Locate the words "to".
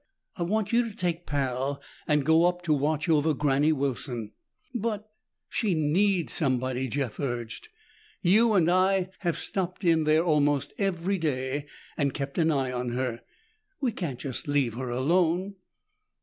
0.89-0.95, 2.63-2.73